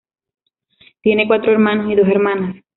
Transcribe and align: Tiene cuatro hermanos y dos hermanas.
Tiene 1.03 1.27
cuatro 1.27 1.51
hermanos 1.51 1.91
y 1.91 1.95
dos 1.95 2.07
hermanas. 2.09 2.55